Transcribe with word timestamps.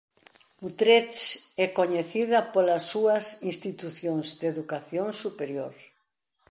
Utrecht 0.67 1.17
é 1.63 1.65
coñecida 1.79 2.39
polas 2.53 2.83
súas 2.91 3.25
institucións 3.51 4.27
de 4.39 4.45
educación 4.53 5.07
superior. 5.23 5.73